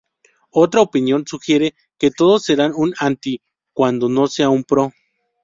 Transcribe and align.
Otra 0.55 0.81
opinión 0.81 1.27
sugiere 1.27 1.75
que 1.99 2.09
"todos 2.09 2.43
serán 2.45 2.73
un 2.75 2.91
'anti', 2.97 3.43
cuando 3.71 4.09
no 4.09 4.25
sean 4.25 4.49
un 4.49 4.63
'pro-'". 4.63 4.91